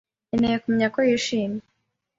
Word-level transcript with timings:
Nkeneye 0.27 0.57
kumenya 0.63 0.87
ko 0.95 0.99
yishimye. 1.07 1.61